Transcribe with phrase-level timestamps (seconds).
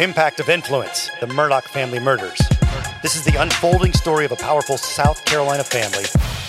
[0.00, 2.38] Impact of Influence The Murdaugh Family Murders.
[3.02, 6.04] This is the unfolding story of a powerful South Carolina family,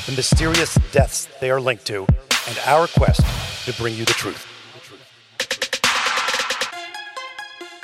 [0.05, 2.05] the mysterious deaths they are linked to,
[2.47, 3.21] and our quest
[3.65, 4.45] to bring you the truth.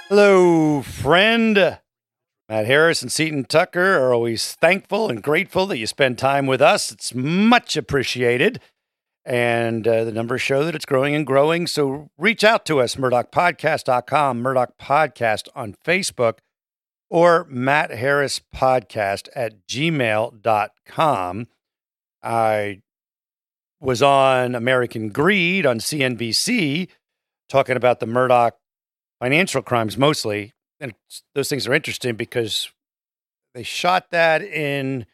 [0.08, 1.56] Hello, friend.
[2.48, 6.62] Matt Harris and Seaton Tucker are always thankful and grateful that you spend time with
[6.62, 6.92] us.
[6.92, 8.60] It's much appreciated.
[9.26, 11.66] And uh, the numbers show that it's growing and growing.
[11.66, 16.38] So reach out to us, murdaughpodcast.com, Murdaugh Podcast on Facebook,
[17.10, 21.48] or Matt Harris Podcast at gmail.com.
[22.22, 22.82] I
[23.80, 26.88] was on American Greed on CNBC
[27.50, 28.52] talking about the Murdaugh
[29.20, 30.54] financial crimes mostly.
[30.80, 30.94] And
[31.34, 32.70] those things are interesting because
[33.56, 35.08] they shot that in,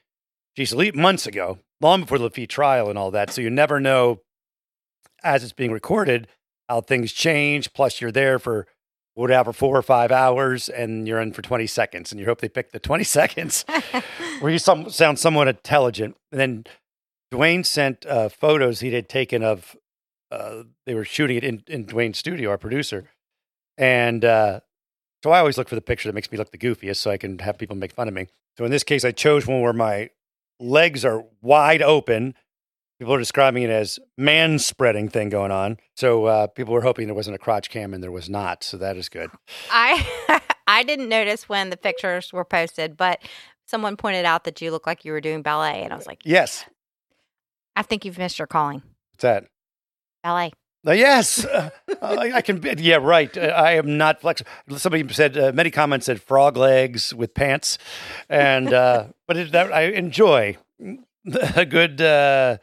[0.55, 3.31] geez, months ago long before the Lafitte trial and all that.
[3.31, 4.21] So you never know
[5.23, 6.27] as it's being recorded
[6.69, 7.73] how things change.
[7.73, 8.67] Plus, you're there for
[9.13, 12.47] whatever four or five hours and you're in for 20 seconds and you hope they
[12.47, 13.65] pick the 20 seconds
[14.39, 16.15] where you some, sound somewhat intelligent.
[16.31, 16.63] And then
[17.31, 19.75] Dwayne sent uh, photos he had taken of,
[20.31, 23.09] uh, they were shooting it in, in Dwayne's studio, our producer.
[23.77, 24.61] And uh,
[25.23, 27.17] so I always look for the picture that makes me look the goofiest so I
[27.17, 28.27] can have people make fun of me.
[28.57, 30.09] So in this case, I chose one where my
[30.61, 32.35] legs are wide open.
[32.99, 35.77] People are describing it as man spreading thing going on.
[35.95, 38.63] So uh, people were hoping there wasn't a crotch cam, and there was not.
[38.63, 39.31] So that is good.
[39.71, 43.21] I I didn't notice when the pictures were posted, but
[43.65, 46.21] someone pointed out that you look like you were doing ballet, and I was like,
[46.23, 46.65] "Yes."
[47.75, 48.83] I think you've missed your calling.
[49.13, 49.45] What's that?
[50.23, 50.51] Ballet.
[50.85, 51.69] Uh, yes, uh,
[52.01, 52.61] I, I, can.
[52.79, 53.35] Yeah, right.
[53.37, 54.49] Uh, I am not flexible.
[54.77, 57.77] Somebody said uh, many comments said frog legs with pants,
[58.29, 60.57] and uh, but it, that, I enjoy
[61.55, 62.57] a good uh,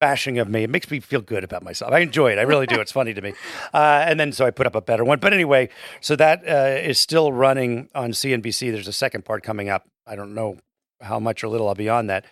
[0.00, 0.64] bashing of me.
[0.64, 1.92] It makes me feel good about myself.
[1.92, 2.38] I enjoy it.
[2.38, 2.80] I really do.
[2.80, 3.34] It's funny to me.
[3.72, 5.20] and then so I put up a better one.
[5.20, 5.68] But anyway,
[6.00, 8.72] so that is still running on CNBC.
[8.72, 9.86] There's a second part coming up.
[10.06, 10.56] I don't know
[11.00, 12.24] how much or little I'll be on that.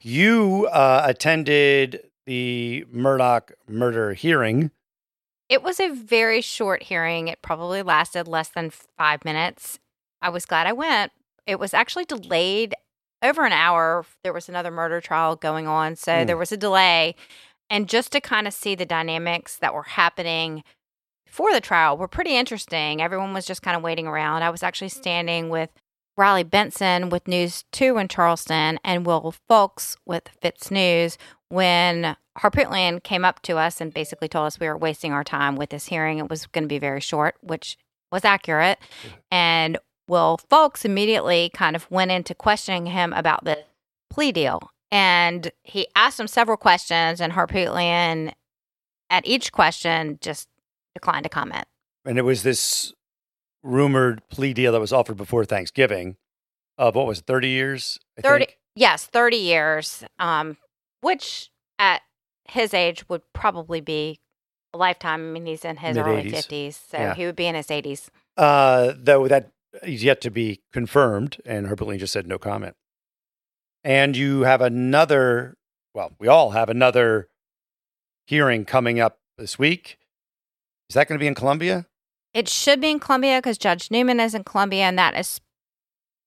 [0.00, 4.70] You attended the Murdaugh murder hearing
[5.48, 7.28] it was a very short hearing.
[7.28, 9.78] It probably lasted less than five minutes.
[10.20, 11.12] I was glad I went.
[11.46, 12.74] It was actually delayed
[13.22, 14.04] over an hour.
[14.24, 15.96] There was another murder trial going on.
[15.96, 16.26] So mm.
[16.26, 17.14] there was a delay.
[17.70, 20.62] And just to kind of see the dynamics that were happening
[21.28, 23.00] for the trial were pretty interesting.
[23.00, 24.42] Everyone was just kind of waiting around.
[24.42, 25.70] I was actually standing with
[26.16, 31.18] Riley Benson with News 2 in Charleston and Will Folks with FITSNews
[31.50, 35.56] when Harpootlian came up to us and basically told us we were wasting our time
[35.56, 36.18] with this hearing.
[36.18, 37.76] It was going to be very short, which
[38.10, 38.78] was accurate.
[39.30, 39.78] And
[40.08, 43.64] Will Folks immediately kind of went into questioning him about the
[44.08, 44.70] plea deal.
[44.90, 48.32] And he asked him several questions, and Harpootlian,
[49.10, 50.48] at each question, just
[50.94, 51.66] declined to comment.
[52.04, 52.94] And it was this
[53.66, 56.16] rumored plea deal that was offered before Thanksgiving
[56.78, 57.98] of what was it, 30 years?
[58.18, 58.58] I 30, think?
[58.74, 60.56] yes, 30 years, um,
[61.00, 62.02] which at
[62.48, 64.20] his age would probably be
[64.72, 65.28] a lifetime.
[65.28, 66.08] I mean, he's in his Mid-80s.
[66.08, 67.14] early 50s, so yeah.
[67.14, 68.08] he would be in his 80s.
[68.36, 69.50] Uh, though that
[69.82, 72.76] is yet to be confirmed, and Herbert just said no comment.
[73.84, 75.56] And you have another,
[75.94, 77.28] well, we all have another
[78.26, 79.98] hearing coming up this week.
[80.90, 81.86] Is that going to be in Columbia?
[82.36, 85.40] It should be in Columbia because Judge Newman is in Columbia, and that is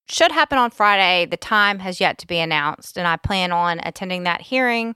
[0.09, 1.27] should happen on Friday.
[1.27, 4.95] The time has yet to be announced, and I plan on attending that hearing.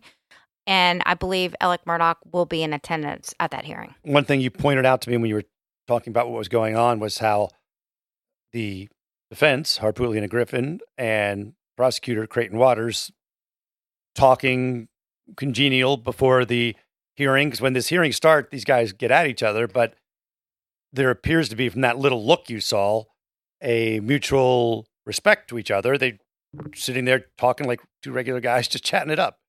[0.66, 3.94] And I believe Alec Murdaugh will be in attendance at that hearing.
[4.02, 5.44] One thing you pointed out to me when you were
[5.88, 7.50] talking about what was going on was how
[8.52, 8.90] the
[9.30, 13.12] defense, Harpootlian and Griffin, and prosecutor Creighton Waters
[14.16, 14.88] talking
[15.38, 16.76] congenial before the
[17.16, 17.50] hearing.
[17.50, 19.94] Because when this hearing starts, these guys get at each other, but
[20.94, 23.04] there appears to be, from that little look you saw,
[23.62, 25.98] a mutual respect to each other.
[25.98, 26.20] They
[26.76, 29.40] sitting there talking like two regular guys, just chatting it up.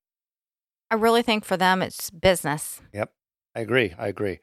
[0.90, 2.80] I really think for them it's business.
[2.92, 3.12] Yep.
[3.54, 3.94] I agree.
[3.98, 4.40] I agree.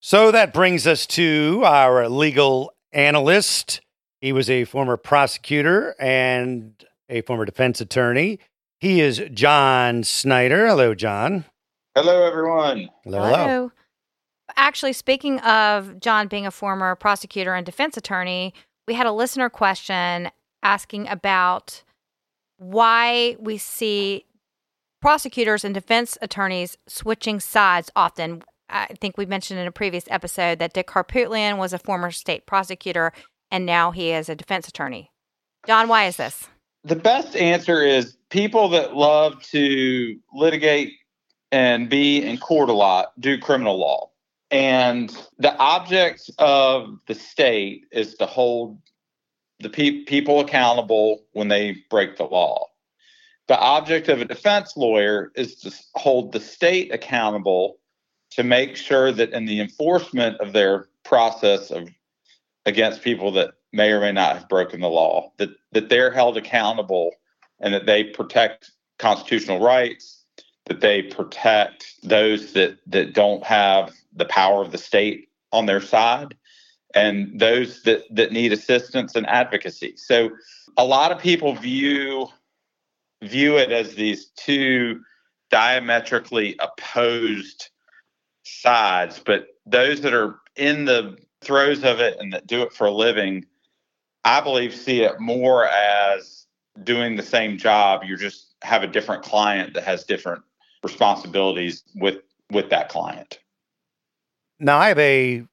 [0.00, 3.80] So that brings us to our legal analyst.
[4.20, 6.72] He was a former prosecutor and
[7.08, 8.38] a former defense attorney.
[8.80, 10.66] He is John Snyder.
[10.66, 11.44] Hello, John.
[11.94, 12.90] Hello, everyone.
[13.04, 13.22] Hello.
[13.22, 13.72] hello.
[14.56, 18.54] Actually, speaking of John being a former prosecutor and defense attorney,
[18.86, 20.30] we had a listener question
[20.62, 21.82] asking about
[22.56, 24.24] why we see
[25.00, 28.42] prosecutors and defense attorneys switching sides often.
[28.70, 32.46] I think we mentioned in a previous episode that Dick Harpootlian was a former state
[32.46, 33.12] prosecutor
[33.50, 35.10] and now he is a defense attorney.
[35.66, 36.48] John, why is this?
[36.84, 40.92] The best answer is people that love to litigate
[41.52, 44.10] and be in court a lot do criminal law.
[44.54, 48.78] And the object of the state is to hold
[49.58, 52.68] the pe- people accountable when they break the law.
[53.48, 57.78] The object of a defense lawyer is to hold the state accountable
[58.30, 61.88] to make sure that in the enforcement of their process of
[62.64, 66.36] against people that may or may not have broken the law, that, that they're held
[66.36, 67.10] accountable
[67.58, 68.70] and that they protect
[69.00, 70.22] constitutional rights,
[70.66, 75.80] that they protect those that, that don't have the power of the state on their
[75.80, 76.36] side,
[76.94, 79.94] and those that, that need assistance and advocacy.
[79.96, 80.30] So
[80.76, 82.28] a lot of people view
[83.22, 85.00] view it as these two
[85.50, 87.70] diametrically opposed
[88.44, 92.86] sides, but those that are in the throes of it and that do it for
[92.86, 93.44] a living,
[94.24, 96.46] I believe see it more as
[96.82, 98.02] doing the same job.
[98.04, 100.42] You just have a different client that has different
[100.82, 102.18] responsibilities with
[102.50, 103.38] with that client.
[104.64, 105.44] Now I have a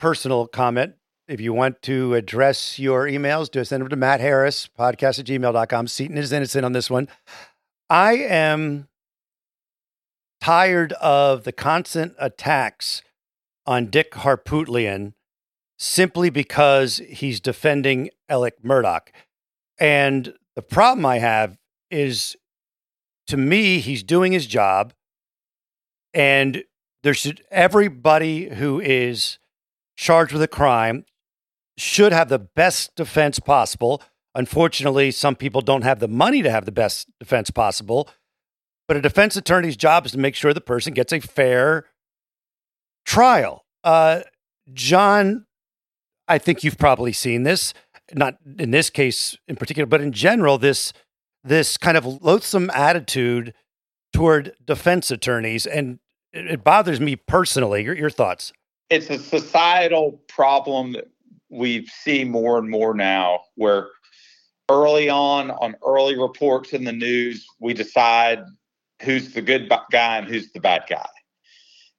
[0.00, 0.94] personal comment.
[1.28, 5.26] If you want to address your emails, do send them to Matt Harris, podcast at
[5.26, 5.86] gmail.com.
[5.86, 7.06] Seaton is innocent on this one.
[7.88, 8.88] I am
[10.40, 13.02] tired of the constant attacks
[13.64, 15.12] on Dick Harpootlian
[15.78, 19.06] simply because he's defending Alec Murdaugh.
[19.78, 21.58] And the problem I have
[21.92, 22.36] is
[23.28, 24.94] to me, he's doing his job.
[26.12, 26.64] And
[27.02, 29.38] there should everybody who is
[29.96, 31.04] charged with a crime
[31.76, 34.02] should have the best defense possible.
[34.34, 38.08] Unfortunately, some people don't have the money to have the best defense possible.
[38.86, 41.86] But a defense attorney's job is to make sure the person gets a fair
[43.04, 43.64] trial.
[43.84, 44.20] Uh,
[44.72, 45.46] John,
[46.26, 47.74] I think you've probably seen this,
[48.14, 50.92] not in this case in particular, but in general, this
[51.44, 53.54] this kind of loathsome attitude
[54.12, 56.00] toward defense attorneys, and
[56.32, 57.84] it, bothers me personally.
[57.84, 58.52] Your, your thoughts?
[58.90, 61.08] It's a societal problem that
[61.50, 63.88] we see more and more now, where
[64.68, 68.40] early on, on early reports in the news, we decide
[69.02, 71.08] who's the good guy and who's the bad guy.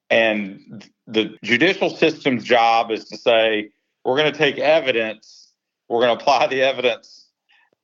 [0.09, 3.69] And the judicial system's job is to say,
[4.03, 5.51] we're going to take evidence,
[5.87, 7.27] we're going to apply the evidence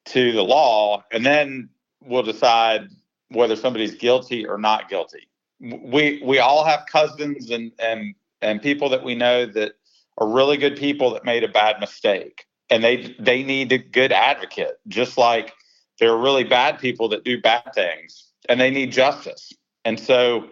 [0.06, 1.69] to the law, and then
[2.03, 2.88] we'll decide
[3.30, 5.27] whether somebody's guilty or not guilty.
[5.60, 9.74] We we all have cousins and and and people that we know that
[10.18, 14.12] are really good people that made a bad mistake, and they they need a good
[14.12, 15.54] advocate, just like
[16.00, 19.54] there are really bad people that do bad things, and they need justice.
[19.86, 20.50] And so,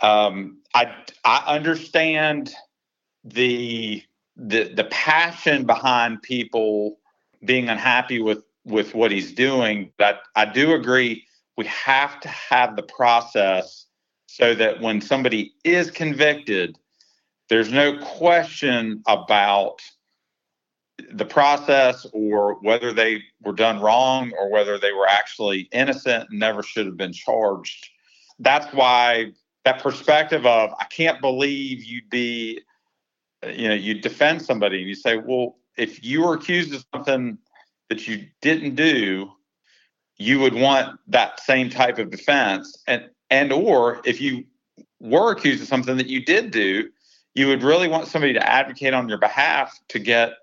[0.00, 2.54] um, I I understand
[3.24, 4.02] the
[4.36, 6.98] the the passion behind people
[7.44, 11.24] being unhappy with with what he's doing but i do agree
[11.56, 13.86] we have to have the process
[14.28, 16.78] so that when somebody is convicted
[17.48, 19.80] there's no question about
[21.12, 26.38] the process or whether they were done wrong or whether they were actually innocent and
[26.38, 27.88] never should have been charged
[28.38, 29.26] that's why
[29.64, 32.60] that perspective of i can't believe you'd be
[33.46, 37.38] you know, you defend somebody and you say, well, if you were accused of something
[37.88, 39.30] that you didn't do,
[40.16, 42.82] you would want that same type of defense.
[42.86, 44.44] And and or if you
[45.00, 46.88] were accused of something that you did do,
[47.34, 50.34] you would really want somebody to advocate on your behalf to get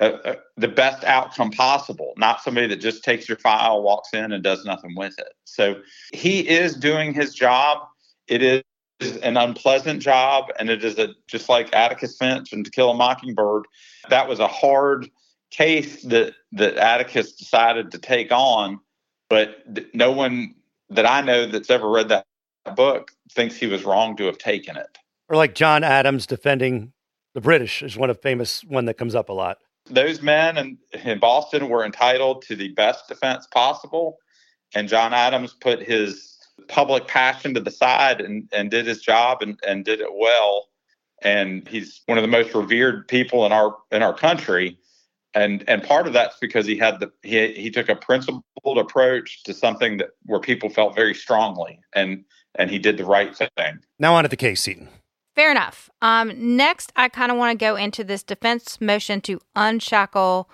[0.00, 4.32] uh, uh, the best outcome possible, not somebody that just takes your file, walks in,
[4.32, 5.34] and does nothing with it.
[5.44, 7.86] So he is doing his job.
[8.26, 8.62] It is
[9.18, 12.94] an unpleasant job, and it is a just like Atticus Finch and To Kill a
[12.94, 13.66] Mockingbird.
[14.08, 15.10] That was a hard
[15.50, 18.80] case that that Atticus decided to take on,
[19.28, 19.62] but
[19.92, 20.54] no one
[20.88, 22.24] that I know that's ever read that
[22.76, 24.98] book thinks he was wrong to have taken it.
[25.28, 26.92] Or like John Adams defending
[27.34, 29.58] the British is one of famous one that comes up a lot.
[29.88, 34.18] Those men in, in Boston were entitled to the best defense possible,
[34.74, 39.42] and John Adams put his public passion to the side and, and did his job
[39.42, 40.68] and, and did it well.
[41.22, 44.78] And he's one of the most revered people in our in our country.
[45.34, 49.42] And and part of that's because he had the he he took a principled approach
[49.44, 53.80] to something that where people felt very strongly and and he did the right thing.
[53.98, 54.88] Now on to the case, Seaton.
[55.34, 55.88] Fair enough.
[56.02, 60.50] Um, next, I kind of want to go into this defense motion to unshackle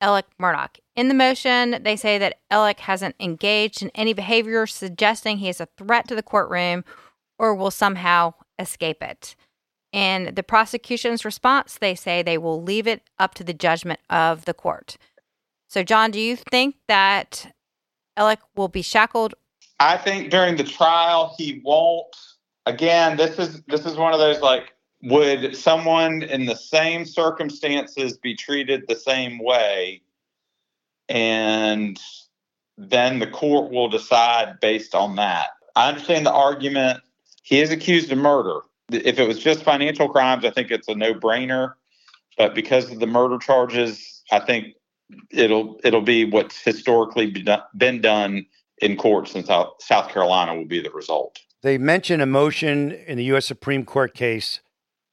[0.00, 0.70] Alec Murdaugh.
[0.96, 5.60] In the motion, they say that Alec hasn't engaged in any behavior suggesting he is
[5.60, 6.84] a threat to the courtroom
[7.38, 9.34] or will somehow escape it.
[9.92, 14.44] In the prosecution's response, they say they will leave it up to the judgment of
[14.44, 14.96] the court.
[15.68, 17.52] So, John, do you think that
[18.16, 19.34] Alec will be shackled?
[19.80, 22.14] I think during the trial he won't.
[22.66, 28.18] Again, this is this is one of those like would someone in the same circumstances
[28.18, 30.02] be treated the same way?
[31.08, 31.98] And
[32.76, 35.48] then the court will decide based on that.
[35.74, 37.00] I understand the argument.
[37.42, 38.60] He is accused of murder.
[38.90, 41.74] If it was just financial crimes, I think it's a no brainer.
[42.36, 44.74] But because of the murder charges, I think
[45.30, 47.34] it'll it'll be what's historically
[47.76, 48.46] been done
[48.80, 51.40] in courts in South, South Carolina will be the result.
[51.62, 53.46] They mention a motion in the U.S.
[53.46, 54.60] Supreme Court case,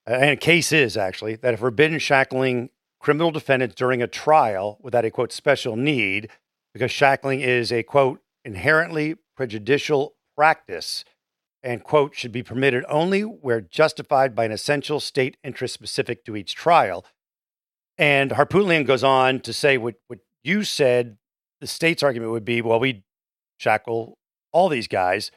[0.10, 2.70] uh, and a case is actually that if forbidden shackling
[3.00, 6.30] criminal defendants during a trial without a quote special need,
[6.74, 11.04] because shackling is a quote inherently prejudicial practice
[11.64, 16.36] and quote should be permitted only where justified by an essential state interest specific to
[16.36, 17.06] each trial.
[17.98, 21.18] And Harpootlian goes on to say what, what you said
[21.60, 23.04] the state's argument would be well, we
[23.58, 24.18] shackle
[24.52, 25.32] all these guys.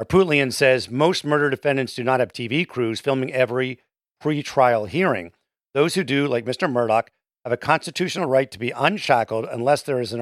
[0.00, 3.80] Harpootlian says most murder defendants do not have TV crews filming every
[4.20, 5.32] pre-trial hearing.
[5.74, 6.70] Those who do, like Mr.
[6.70, 7.08] Murdaugh,
[7.44, 10.20] have a constitutional right to be unshackled unless there is an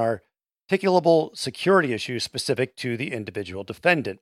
[0.70, 4.20] articulable security issue specific to the individual defendant.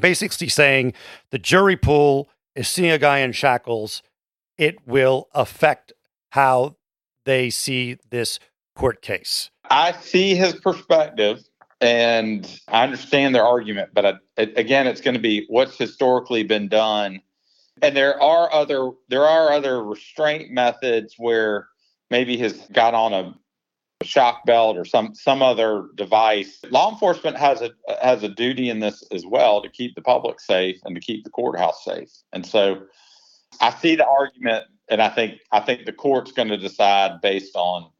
[0.00, 0.94] Basically, saying
[1.30, 4.02] the jury pool is seeing a guy in shackles,
[4.56, 5.92] it will affect
[6.30, 6.76] how
[7.24, 8.38] they see this
[8.74, 9.50] court case.
[9.70, 11.42] I see his perspective
[11.80, 16.68] and I understand their argument, but I, again, it's going to be what's historically been
[16.68, 17.20] done.
[17.80, 21.68] And there are other there are other restraint methods where
[22.10, 23.34] maybe has got on a
[24.02, 26.60] shock belt or some some other device.
[26.70, 27.70] Law enforcement has a
[28.02, 31.22] has a duty in this as well to keep the public safe and to keep
[31.22, 32.10] the courthouse safe.
[32.32, 32.82] And so
[33.60, 37.54] I see the argument and I think I think the court's going to decide based
[37.54, 37.90] on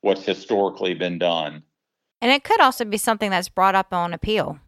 [0.00, 1.62] what's historically been done.
[2.24, 4.58] And it could also be something that's brought up on appeal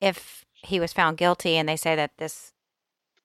[0.00, 2.54] if he was found guilty and they say that this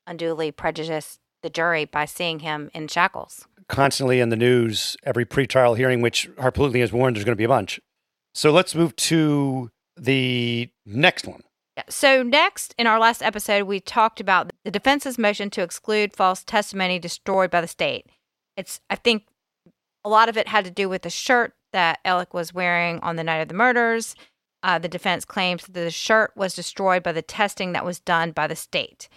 [0.05, 3.47] unduly prejudiced the jury by seeing him in shackles.
[3.69, 7.45] Constantly in the news, every pretrial hearing, which Harpootlian has warned there's going to be
[7.45, 7.79] a bunch.
[8.33, 11.43] So let's move to the next one.
[11.87, 16.43] So, next, in our last episode, we talked about the defense's motion to exclude false
[16.43, 18.07] testimony destroyed by the state.
[18.57, 19.23] It's, I think,
[20.03, 23.15] a lot of it had to do with the shirt that Alec was wearing on
[23.15, 24.15] the night of the murders.
[24.63, 28.31] Uh, the defense claims that the shirt was destroyed by the testing that was done
[28.31, 29.09] by the state.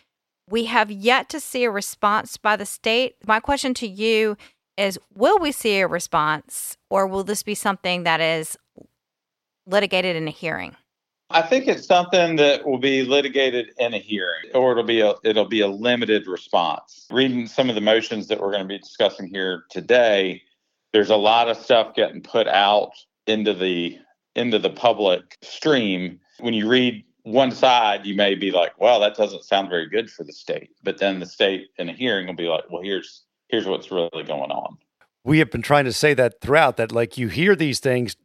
[0.49, 3.17] We have yet to see a response by the state.
[3.25, 4.37] My question to you
[4.77, 8.57] is Will we see a response, or will this be something that is
[9.67, 10.77] litigated in a hearing?
[11.31, 15.15] I think it's something that will be litigated in a hearing, or it'll be a
[15.25, 17.07] it'll be a limited response.
[17.11, 20.43] Reading some of the motions that we're going to be discussing here today,
[20.97, 22.93] there's a lot of stuff getting put out
[23.27, 23.99] into the
[24.35, 26.19] into the public stream.
[26.41, 30.09] When you read one side, you may be like, "Well, that doesn't sound very good
[30.09, 33.27] for the state." But then the state in a hearing will be like, "Well, here's
[33.49, 34.79] here's what's really going on."
[35.23, 38.17] We have been trying to say that throughout that like you hear these things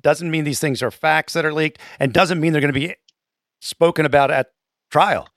[0.00, 2.80] doesn't mean these things are facts that are leaked and doesn't mean they're going to
[2.80, 2.94] be
[3.60, 4.52] spoken about at
[4.90, 5.28] trial.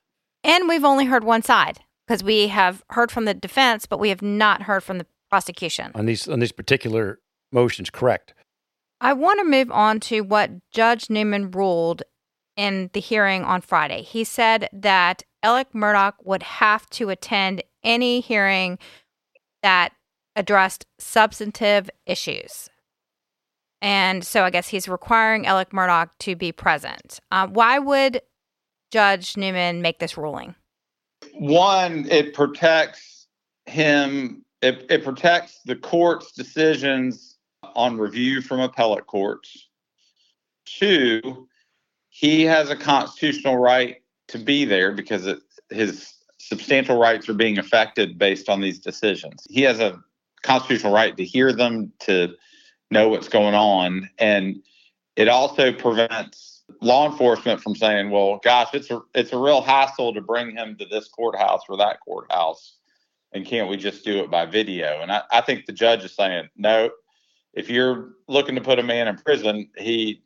[0.45, 4.07] And we've only heard one side because we have heard from the defense, but we
[4.07, 7.19] have not heard from the prosecution on these on these particular
[7.51, 7.89] motions.
[7.89, 8.33] Correct.
[9.01, 12.03] I want to move on to what Judge Newman ruled
[12.57, 14.01] in the hearing on Friday.
[14.01, 18.77] He said that Alec Murdaugh would have to attend any hearing
[19.63, 19.93] that
[20.35, 22.69] addressed substantive issues.
[23.81, 27.19] And so I guess he's requiring Alec Murdaugh to be present.
[27.31, 28.21] Uh, why would
[28.91, 30.55] Judge Newman make this ruling?
[31.33, 33.27] One, it protects
[33.65, 37.37] him it, it protects the court's decisions
[37.75, 39.67] on review from appellate courts.
[40.65, 41.47] Two,
[42.09, 43.97] he has a constitutional right
[44.27, 45.39] to be there because it,
[45.69, 49.45] his substantial rights are being affected based on these decisions.
[49.49, 50.01] He has a
[50.41, 52.35] constitutional right to hear them, to
[52.91, 54.61] know what's going on, and
[55.15, 60.13] it also prevents law enforcement from saying, "Well, gosh, it's a it's a real hassle
[60.13, 62.78] to bring him to this courthouse or that courthouse."
[63.33, 65.01] And can't we just do it by video?
[65.01, 66.89] And I, I think the judge is saying, no,
[67.53, 70.23] if you're looking to put a man in prison, he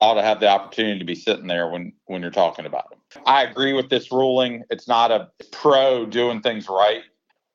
[0.00, 3.22] ought to have the opportunity to be sitting there when when you're talking about him.
[3.26, 4.64] I agree with this ruling.
[4.70, 7.02] It's not a pro doing things right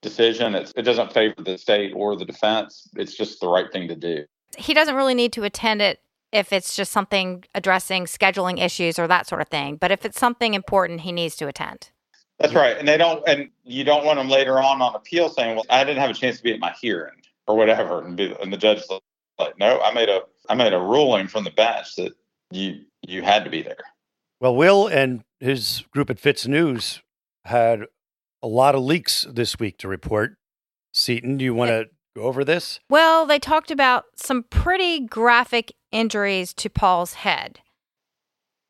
[0.02, 0.54] decision.
[0.54, 2.88] It's, it doesn't favor the state or the defense.
[2.96, 4.26] It's just the right thing to do.
[4.58, 6.00] He doesn't really need to attend it
[6.32, 9.78] if it's just something addressing scheduling issues or that sort of thing.
[9.78, 11.90] But if it's something important, he needs to attend.
[12.40, 12.78] That's right.
[12.78, 15.84] And they don't, and you don't want them later on on appeal saying, well, I
[15.84, 18.04] didn't have a chance to be at my hearing or whatever.
[18.04, 18.92] And, be, and the judge is
[19.40, 22.14] like, no, I made a, I made a ruling from the bench that
[22.52, 23.78] you, you had to be there.
[24.42, 27.02] Well, Will and his group at FITSNews
[27.46, 27.86] had
[28.44, 30.36] a lot of leaks this week to report.
[30.94, 32.80] Seaton, do you want to go over this?
[32.90, 37.62] Well, they talked about some pretty graphic injuries to Paul's head.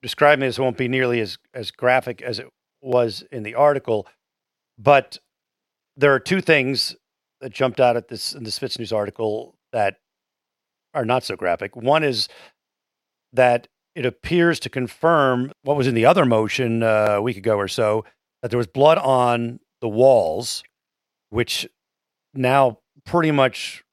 [0.02, 2.48] Describing this won't be nearly as, as graphic as it
[2.86, 4.08] was in the article,
[4.78, 5.18] but
[5.98, 6.96] there are two things
[7.42, 9.98] that jumped out at this in the FITSNews article that
[10.94, 11.76] are not so graphic.
[11.76, 12.30] One is
[13.34, 17.58] that it appears to confirm what was in the other motion uh, a week ago
[17.58, 18.06] or so
[18.42, 20.64] that there was blood on the walls,
[21.30, 21.68] which
[22.34, 23.84] now pretty much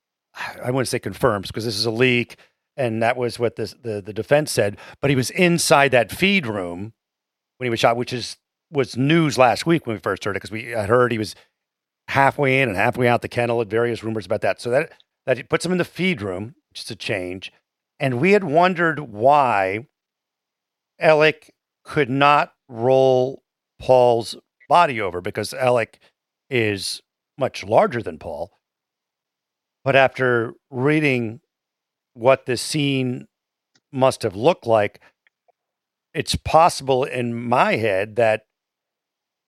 [0.62, 2.37] I wouldn't say confirms because this is a leak,
[2.76, 4.76] and that was what the, the the defense said.
[5.00, 6.94] But he was inside that feed room
[7.58, 8.38] when he was shot, which is
[8.72, 11.34] was news last week when we first heard it because we had heard he was
[12.08, 13.58] halfway in and halfway out the kennel.
[13.58, 14.60] Had various rumors about that.
[14.60, 14.92] So that
[15.26, 17.52] that puts him in the feed room, is a change.
[18.00, 19.86] And we had wondered why
[20.98, 21.52] Alec
[21.84, 23.42] could not roll
[23.78, 24.36] Paul's
[24.68, 25.98] body over because Alec
[26.50, 27.02] is
[27.38, 28.50] much larger than Paul.
[29.84, 31.40] But after reading
[32.14, 33.26] what this scene
[33.92, 35.00] must have looked like,
[36.14, 38.42] it's possible in my head that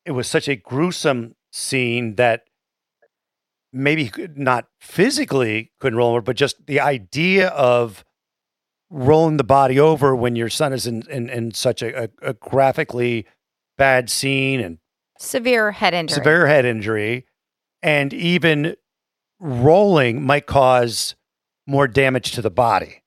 [0.04, 2.44] it was such a gruesome scene that
[3.72, 8.04] maybe not physically couldn't roll over, but just the idea of
[8.90, 12.34] rolling the body over when your son is in, in, in such a, a, a
[12.34, 13.26] graphically
[13.76, 14.78] bad scene and
[15.18, 16.14] severe head injury.
[16.14, 17.26] Severe head injury.
[17.82, 18.76] And even
[19.40, 21.16] rolling might cause
[21.66, 23.02] more damage to the body.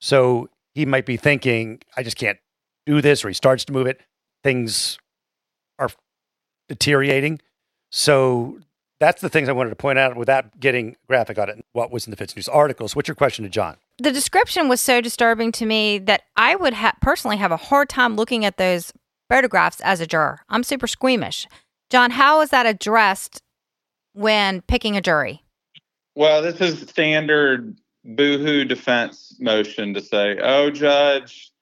[0.00, 2.38] So he might be thinking, I just can't
[2.86, 4.00] do this, or he starts to move it.
[4.42, 4.98] Things
[6.68, 7.40] deteriorating.
[7.90, 8.58] So
[8.98, 11.64] that's the things I wanted to point out without getting graphic on it.
[11.72, 12.96] What was in the FITSNews articles?
[12.96, 13.76] What's your question to John?
[13.98, 17.88] The description was so disturbing to me that I would ha- personally have a hard
[17.88, 18.92] time looking at those
[19.28, 20.40] photographs as a juror.
[20.48, 21.46] I'm super squeamish.
[21.90, 23.42] John, how is that addressed
[24.12, 25.42] when picking a jury?
[26.14, 31.52] Well, this is standard boohoo defense motion to say, oh, judge,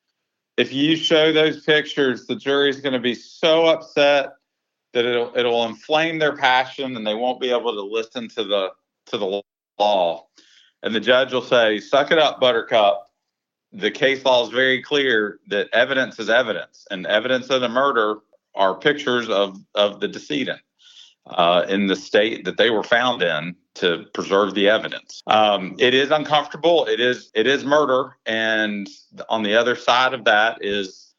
[0.56, 4.34] if you show those pictures, the jury's going to be so upset
[4.95, 8.71] that it'll it'll inflame their passion and they won't be able to listen to the
[9.07, 9.43] to the
[9.78, 10.26] law.
[10.83, 13.11] And the judge will say, "Suck it up, Buttercup."
[13.73, 18.21] The case law is very clear that evidence is evidence, and evidence of the murder
[18.54, 20.61] are pictures of of the decedent
[21.26, 25.23] uh, in the state that they were found in to preserve the evidence.
[25.26, 26.87] Um, it is uncomfortable.
[26.87, 28.89] It is it is murder, and
[29.28, 31.13] on the other side of that is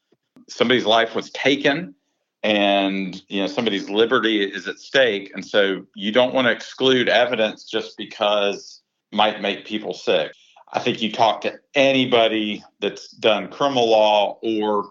[0.48, 1.94] somebody's life was taken
[2.42, 7.08] and you know somebody's liberty is at stake and so you don't want to exclude
[7.08, 10.32] evidence just because might make people sick.
[10.72, 14.90] I think you talk to anybody that's done criminal law or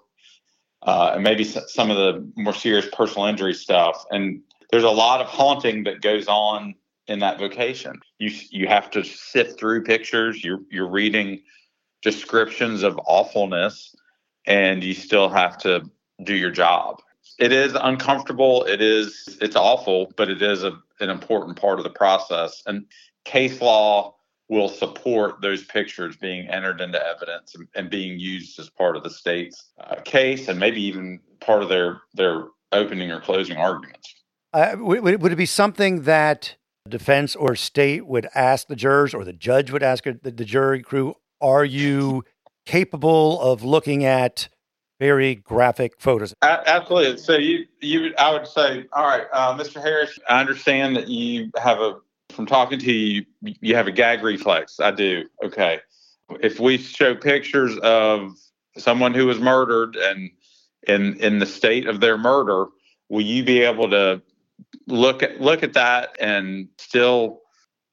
[0.84, 5.28] uh, maybe some of the more serious personal injury stuff and there's a lot of
[5.28, 6.76] haunting that goes on
[7.08, 8.00] in that vocation.
[8.20, 11.42] You you have to sift through pictures you're you're reading
[12.02, 13.96] descriptions of awfulness
[14.46, 15.90] and you still have to
[16.24, 17.02] do your job
[17.38, 18.64] it is uncomfortable.
[18.66, 22.64] It is it's awful, but it is a, an important part of the process.
[22.66, 22.86] And
[23.26, 24.16] case law
[24.48, 29.04] will support those pictures being entered into evidence and, and being used as part of
[29.04, 34.14] the state's uh, case, and maybe even part of their their opening or closing arguments.
[34.54, 36.56] Uh, would, would it be something that
[36.88, 40.82] defense or state would ask the jurors, or the judge would ask the, the jury
[40.82, 41.16] crew?
[41.42, 42.24] Are you
[42.66, 44.48] capable of looking at
[45.00, 46.34] very graphic photos.
[46.42, 47.18] Absolutely.
[47.18, 49.82] So you, you, I would say, all right, uh, Mr.
[49.82, 51.98] Harris, I understand that you have a,
[52.30, 54.80] from talking to you, you have a gag reflex.
[54.80, 55.26] I do.
[55.44, 55.80] Okay.
[56.42, 58.36] If we show pictures of
[58.78, 60.32] someone who was murdered and
[60.88, 62.68] in in the state of their murder,
[63.10, 64.22] will you be able to
[64.88, 67.42] look at look at that and still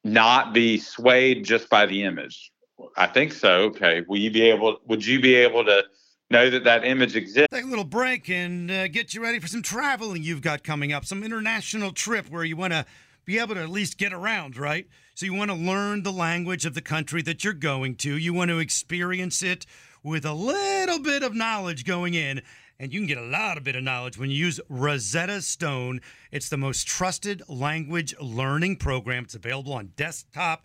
[0.05, 2.51] not be swayed just by the image?
[2.97, 3.65] I think so.
[3.65, 4.03] Okay.
[4.09, 4.79] Will you be able?
[4.87, 5.85] Would you be able to?
[6.33, 7.49] Know that that image exists.
[7.53, 10.93] Take a little break and uh, get you ready for some traveling you've got coming
[10.93, 12.85] up, some international trip where you want to
[13.25, 14.89] be able to at least get around, right?
[15.15, 18.17] So you want to learn the language of the country that you're going to.
[18.17, 19.67] You want to experience it
[20.03, 22.43] with a little bit of knowledge going in.
[22.81, 26.01] And you can get a lot of bit of knowledge when you use Rosetta Stone.
[26.33, 29.25] It's the most trusted language learning program.
[29.25, 30.65] It's available on desktop.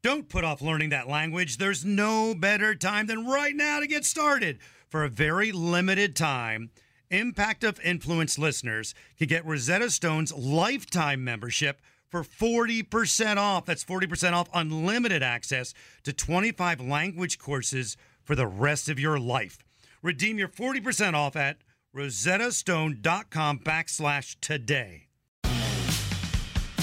[0.00, 1.56] Don't put off learning that language.
[1.56, 4.58] There's no better time than right now to get started.
[4.88, 6.70] For a very limited time,
[7.10, 13.66] Impact of Influence listeners can get Rosetta Stone's lifetime membership for 40% off.
[13.66, 19.58] That's 40% off unlimited access to 25 language courses for the rest of your life.
[20.00, 21.58] Redeem your 40% off at
[21.94, 25.07] rosettastone.com backslash today.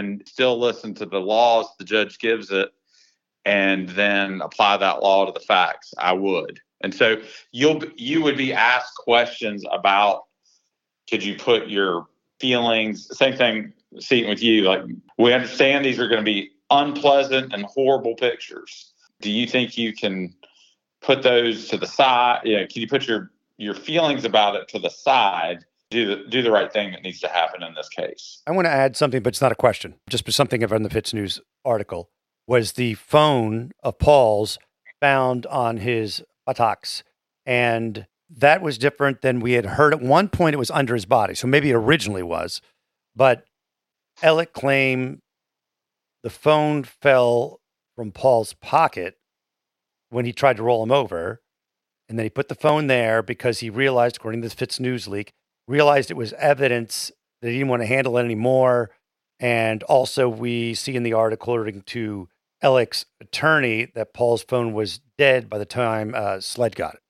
[0.00, 2.70] And still listen to the laws the judge gives it
[3.44, 5.94] and then apply that law to the facts.
[5.98, 6.60] I would.
[6.80, 7.16] And so
[7.52, 10.24] you'll you would be asked questions about
[11.08, 12.06] could you put your
[12.40, 14.82] feelings same thing seeing with you like
[15.18, 19.92] we understand these are going to be unpleasant and horrible pictures do you think you
[19.92, 20.34] can
[21.02, 24.78] put those to the side yeah can you put your your feelings about it to
[24.78, 28.42] the side do the do the right thing that needs to happen in this case
[28.46, 29.94] I want to add something, but it's not a question.
[30.08, 32.10] Just something from the FITSNews article
[32.46, 34.58] was the phone of Paul's
[35.00, 37.02] found on his buttocks,
[37.46, 39.92] and that was different than we had heard.
[39.92, 42.60] At one point, it was under his body, so maybe it originally was,
[43.14, 43.44] but
[44.22, 45.20] Alec claimed
[46.22, 47.60] the phone fell
[47.96, 49.16] from Paul's pocket
[50.10, 51.40] when he tried to roll him over,
[52.08, 55.32] and then he put the phone there because he realized, according to the FITSNews leak,
[55.70, 58.90] realized it was evidence that he didn't want to handle it anymore.
[59.38, 62.28] And also, we see in the article, according to
[62.62, 67.00] Alec's attorney, that Paul's phone was dead by the time uh, SLED got it.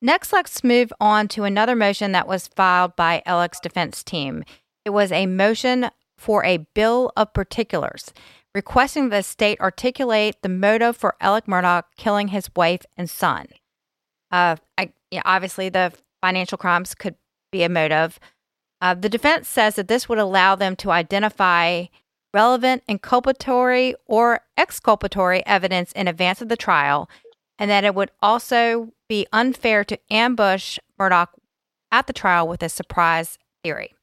[0.00, 4.44] Next, let's move on to another motion that was filed by Alec's defense team.
[4.84, 8.12] It was a motion for a bill of particulars,
[8.54, 13.46] requesting the state articulate the motive for Alec Murdaugh killing his wife and son.
[14.30, 17.16] Uh, I, yeah, obviously, the financial crimes could
[17.54, 18.18] be a motive.
[18.80, 21.86] Uh, the defense says that this would allow them to identify
[22.32, 27.08] relevant inculpatory or exculpatory evidence in advance of the trial,
[27.58, 31.28] and that it would also be unfair to ambush Murdaugh
[31.92, 33.94] at the trial with a surprise theory.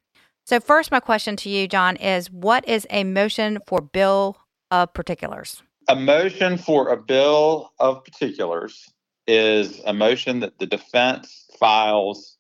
[0.46, 4.38] So, first, my question to you, John, is what is a motion for bill
[4.72, 5.62] of particulars?
[5.92, 8.94] a motion for a bill of particulars
[9.28, 12.31] is a motion that the defense files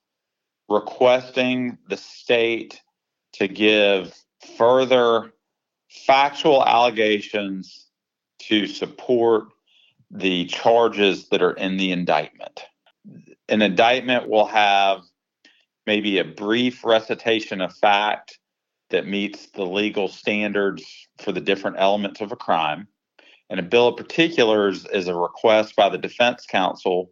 [0.71, 2.81] requesting the state
[3.33, 4.13] to give
[4.57, 5.33] further
[5.89, 7.87] factual allegations
[8.39, 9.45] to support
[10.09, 12.61] the charges that are in the indictment.
[13.49, 15.01] An indictment will have
[15.85, 18.39] maybe a brief recitation of fact
[18.89, 20.83] that meets the legal standards
[21.19, 22.87] for the different elements of a crime.
[23.49, 27.11] And a bill of particulars is a request by the defense counsel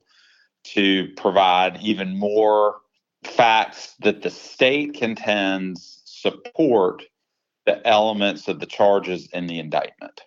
[0.65, 2.78] to provide even more
[3.24, 7.04] facts that the state contends support
[7.66, 10.22] the elements of the charges in the indictment.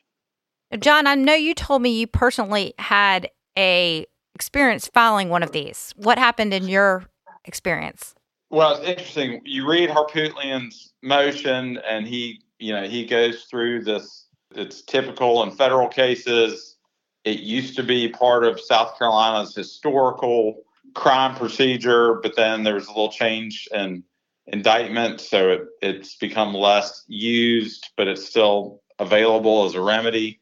[0.79, 5.93] John, I know you told me you personally had a experience filing one of these.
[5.97, 7.05] What happened in your
[7.45, 8.15] experience?
[8.51, 9.41] Well, it's interesting.
[9.45, 14.27] You read Harpootlian's motion, and he, you know, he goes through this.
[14.55, 16.77] It's typical in federal cases.
[17.25, 20.63] It used to be part of South Carolina's historical
[20.95, 24.05] crime procedure, but then there was a little change in
[24.47, 30.41] indictment, so it, it's become less used, but it's still available as a remedy.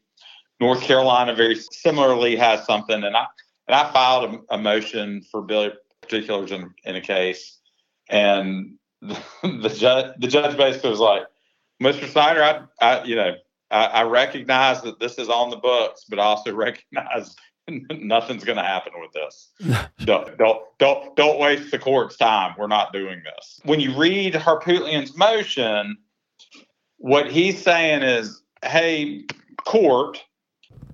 [0.59, 3.25] North Carolina very similarly has something, and I
[3.67, 7.59] and I filed a, a motion for bill particulars in, in a case,
[8.09, 11.23] and the, the judge the judge basically was like,
[11.81, 12.07] "Mr.
[12.07, 13.35] Snyder, I, I you know
[13.71, 17.35] I, I recognize that this is on the books, but I also recognize
[17.91, 19.51] nothing's going to happen with this.
[19.99, 22.55] don't, don't don't don't waste the court's time.
[22.57, 23.59] We're not doing this.
[23.63, 25.97] When you read Harpootlian's motion,
[26.97, 29.25] what he's saying is, "Hey,
[29.65, 30.23] court,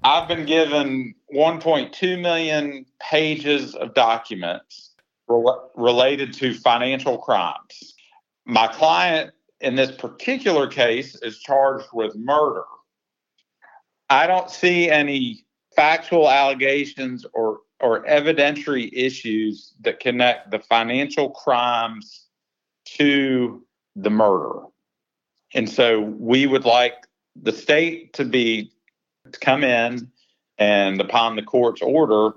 [0.03, 4.91] I've been given 1.2 million pages of documents
[5.27, 7.95] rel- related to financial crimes.
[8.45, 12.63] My client in this particular case is charged with murder.
[14.09, 15.45] I don't see any
[15.77, 22.25] factual allegations or or evidentiary issues that connect the financial crimes
[22.85, 23.63] to
[23.95, 24.63] the murder.
[25.53, 26.95] And so we would like
[27.41, 28.71] the state to be
[29.31, 30.11] to come in
[30.57, 32.31] and upon the court's order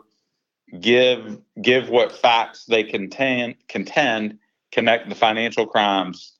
[0.78, 4.38] give give what facts they contend contend
[4.70, 6.34] connect the financial crimes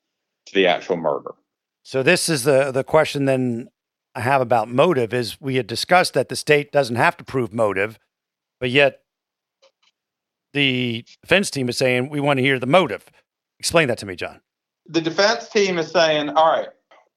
[0.46, 1.32] to the actual murder.
[1.82, 3.70] So this is the the question then
[4.14, 7.52] I have about motive is we had discussed that the state doesn't have to prove
[7.52, 7.98] motive,
[8.58, 9.02] but yet
[10.52, 13.04] the defense team is saying we want to hear the motive.
[13.58, 14.40] Explain that to me, John.
[14.86, 16.68] The defense team is saying, all right,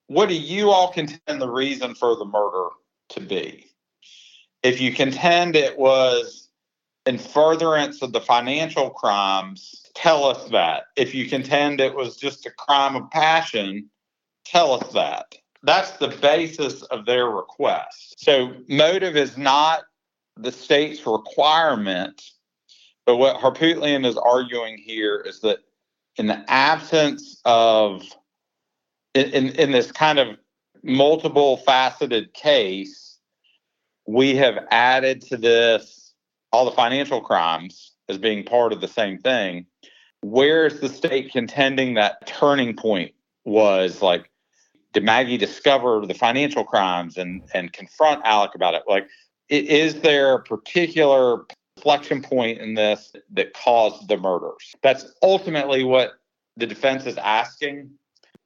[0.07, 2.69] what do you all contend the reason for the murder
[3.09, 3.67] to be?
[4.61, 6.49] If you contend it was
[7.05, 10.83] in furtherance of the financial crimes, tell us that.
[10.95, 13.89] If you contend it was just a crime of passion,
[14.45, 15.35] tell us that.
[15.63, 18.15] That's the basis of their request.
[18.17, 19.83] So, motive is not
[20.35, 22.21] the state's requirement,
[23.05, 25.59] but what Harpootlian is arguing here is that
[26.17, 28.03] in the absence of,
[29.13, 30.37] in, in this kind of
[30.83, 33.17] multiple faceted case,
[34.05, 36.13] we have added to this
[36.51, 39.65] all the financial crimes as being part of the same thing.
[40.21, 43.13] Where is the state contending that turning point
[43.45, 44.29] was like,
[44.93, 48.83] did Maggie discover the financial crimes and, and confront Alec about it?
[48.87, 49.07] Like,
[49.49, 51.45] is there a particular
[51.77, 54.75] inflection point in this that caused the murders?
[54.81, 56.13] That's ultimately what
[56.57, 57.89] the defense is asking.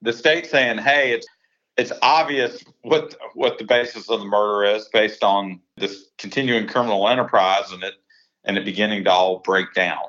[0.02, 1.28] The state saying, hey, it's
[1.76, 7.08] it's obvious what what the basis of the murder is based on this continuing criminal
[7.08, 7.94] enterprise and it
[8.46, 10.00] and it beginning to all break down.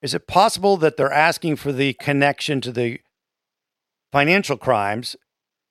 [0.00, 3.00] Is it possible that they're asking for the connection to the
[4.12, 5.16] financial crimes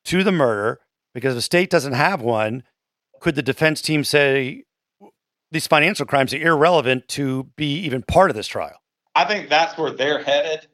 [0.08, 0.80] to the murder
[1.14, 2.64] because the state doesn't have one?
[3.20, 4.64] Could the defense team say
[5.52, 8.78] these financial crimes are irrelevant to be even part of this trial?
[9.16, 10.68] I think that's where they're headed.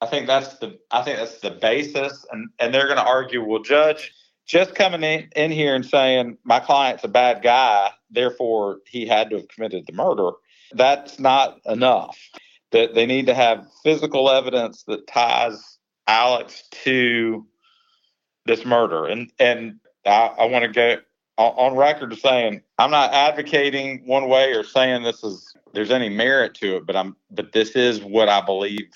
[0.00, 3.44] I think that's the I think that's the basis, and and they're going to argue,
[3.44, 4.12] well, judge,
[4.46, 9.28] just coming in, in here and saying my client's a bad guy, therefore he had
[9.30, 10.30] to have committed the murder.
[10.72, 12.18] That's not enough.
[12.72, 17.46] That they need to have physical evidence that ties Alex to
[18.46, 21.00] this murder, and and I, I want to go
[21.36, 26.54] on record saying I'm not advocating one way or saying this is there's any merit
[26.56, 28.90] to it, but I'm but this is what I believe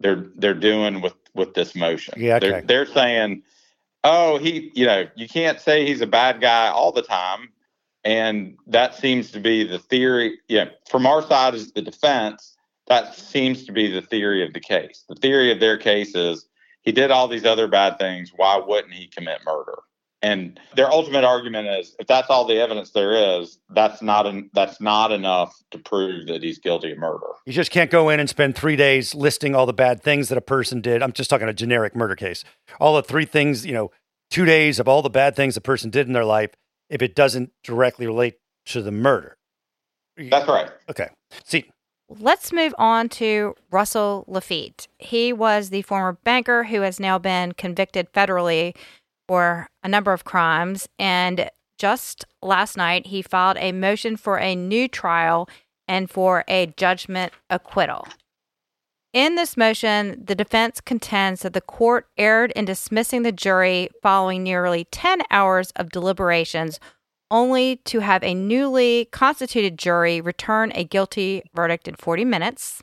[0.00, 2.14] they're they're doing with with this motion.
[2.16, 2.48] Yeah, okay.
[2.50, 3.42] they're they're saying,
[4.04, 7.50] oh, he, you know, you can't say he's a bad guy all the time,
[8.04, 10.38] and that seems to be the theory.
[10.48, 14.60] Yeah, from our side as the defense, that seems to be the theory of the
[14.60, 15.04] case.
[15.08, 16.46] The theory of their case is
[16.86, 18.32] he did all these other bad things.
[18.34, 19.74] Why wouldn't he commit murder?
[20.22, 24.50] And their ultimate argument is, if that's all the evidence there is, that's not an,
[24.54, 27.26] that's not enough to prove that he's guilty of murder.
[27.44, 30.38] You just can't go in and spend three days listing all the bad things that
[30.38, 31.02] a person did.
[31.02, 32.44] I'm just talking a generic murder case.
[32.80, 33.90] All the three things, you know,
[34.30, 36.50] two days of all the bad things a person did in their life,
[36.88, 39.36] if it doesn't directly relate to the murder.
[40.16, 40.70] That's right.
[40.88, 41.08] Okay.
[41.44, 41.70] See,
[42.08, 44.86] Let's move on to Russell Lafitte.
[44.98, 48.76] He was the former banker who has now been convicted federally
[49.26, 50.88] for a number of crimes.
[50.98, 55.48] And just last night, he filed a motion for a new trial
[55.88, 58.06] and for a judgment acquittal.
[59.12, 64.42] In this motion, the defense contends that the court erred in dismissing the jury following
[64.42, 66.78] nearly 10 hours of deliberations,
[67.30, 72.82] only to have a newly constituted jury return a guilty verdict in 40 minutes,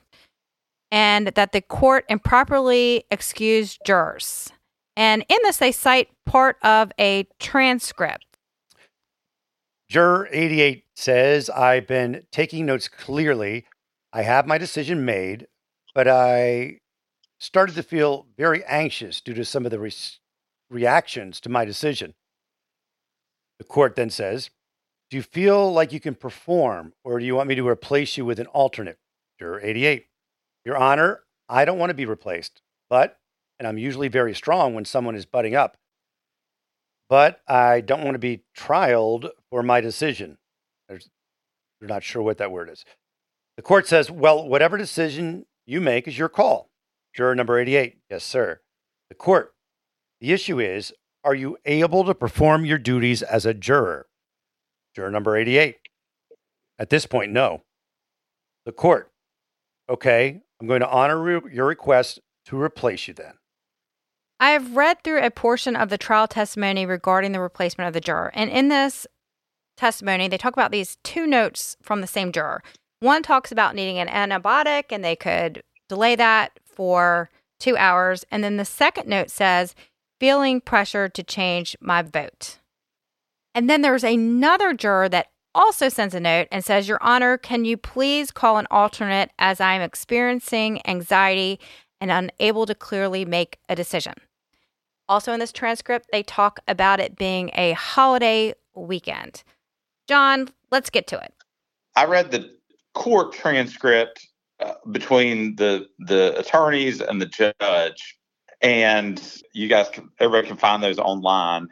[0.91, 4.51] and that the court improperly excused jurors.
[4.95, 8.25] And in this, they cite part of a transcript.
[9.89, 13.65] Juror 88 says, I've been taking notes clearly.
[14.11, 15.47] I have my decision made,
[15.95, 16.79] but I
[17.39, 19.91] started to feel very anxious due to some of the re-
[20.69, 22.13] reactions to my decision.
[23.63, 24.49] The court then says,
[25.09, 28.25] Do you feel like you can perform, or do you want me to replace you
[28.25, 28.99] with an alternate?
[29.39, 30.07] Juror 88.
[30.65, 33.19] Your Honor, I don't want to be replaced, but
[33.57, 35.77] and I'm usually very strong when someone is butting up.
[37.07, 40.39] But I don't want to be trialed for my decision.
[40.89, 41.09] There's,
[41.79, 42.83] you're not sure what that word is.
[43.55, 46.69] The court says, well, whatever decision you make is your call.
[47.15, 48.59] Juror number 88, yes, sir.
[49.07, 49.53] The court,
[50.19, 50.91] the issue is,
[51.23, 54.07] are you able to perform your duties as a juror?
[54.95, 55.77] Juror number 88,
[56.79, 57.63] at this point, no.
[58.65, 59.11] The court,
[59.89, 63.33] okay, I'm going to honor your request to replace you then.
[64.39, 68.01] I have read through a portion of the trial testimony regarding the replacement of the
[68.01, 68.31] juror.
[68.33, 69.07] And in this
[69.77, 72.61] testimony, they talk about these two notes from the same juror.
[72.99, 78.25] One talks about needing an antibiotic and they could delay that for two hours.
[78.31, 79.75] And then the second note says,
[80.23, 82.59] feeling pressure to change my vote.
[83.53, 87.65] And then there's another juror that also sends a note and says, Your Honor, can
[87.65, 91.59] you please call an alternate as I am experiencing anxiety
[91.99, 94.13] and unable to clearly make a decision?
[95.09, 99.43] Also, in this transcript, they talk about it being a holiday weekend.
[100.07, 101.33] John, let's get to it.
[101.97, 102.49] I read the
[102.93, 104.25] court transcript
[104.61, 108.17] uh, between the the attorneys and the judge,
[108.63, 109.21] and
[109.51, 111.67] you guys, can, everybody can find those online.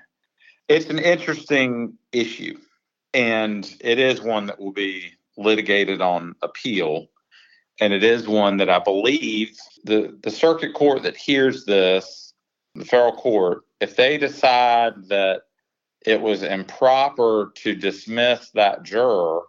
[0.67, 2.57] It's an interesting issue,
[3.13, 7.07] and it is one that will be litigated on appeal,
[7.79, 12.33] and it is one that I believe the the circuit court that hears this,
[12.75, 15.43] the federal court, if they decide that
[16.05, 19.41] it was improper to dismiss that juror,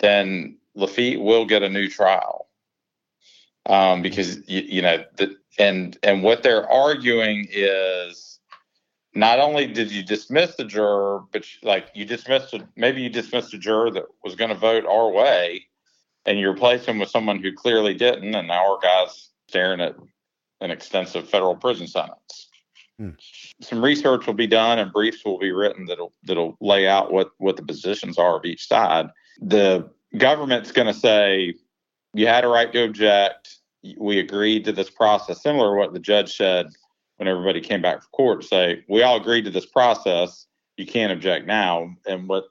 [0.00, 2.48] then Lafitte will get a new trial.
[3.66, 8.38] Um, because you, you know the, and and what they're arguing is
[9.14, 13.52] not only did you dismiss the juror, but like you dismissed a, maybe you dismissed
[13.52, 15.66] a juror that was going to vote our way,
[16.24, 19.96] and you replaced him with someone who clearly didn't, and now our guy's staring at
[20.62, 22.48] an extensive federal prison sentence.
[22.98, 23.10] Hmm.
[23.60, 27.30] Some research will be done and briefs will be written that'll that'll lay out what
[27.38, 29.08] what the positions are of each side.
[29.40, 31.54] The government's going to say
[32.14, 33.56] you had a right to object.
[33.98, 36.68] We agreed to this process, similar to what the judge said
[37.16, 38.44] when everybody came back from court.
[38.44, 40.46] Say we all agreed to this process.
[40.76, 41.94] You can't object now.
[42.06, 42.44] And what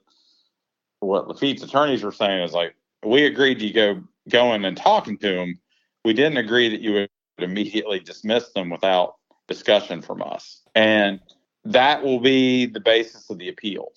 [1.00, 5.40] what Lafitte's attorneys were saying is like we agreed to go going and talking to
[5.40, 5.58] him.
[6.04, 9.16] We didn't agree that you would immediately dismiss them without
[9.48, 10.62] discussion from us.
[10.74, 11.20] And
[11.64, 13.92] that will be the basis of the appeal.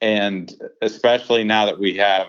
[0.00, 2.28] And especially now that we have